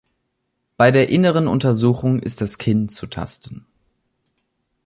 [0.77, 3.67] Bei der inneren Untersuchung ist das Kinn zu tasten.